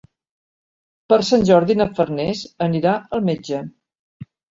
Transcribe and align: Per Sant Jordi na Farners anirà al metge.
Per 1.11 1.19
Sant 1.27 1.43
Jordi 1.49 1.75
na 1.81 1.87
Farners 1.99 2.41
anirà 2.69 2.95
al 3.19 3.23
metge. 3.29 3.61